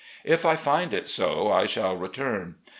If 0.23 0.45
I 0.47 0.55
find 0.55 0.95
it 0.95 1.07
so, 1.07 1.51
I 1.51 1.67
shall 1.67 1.95
return. 1.95 2.55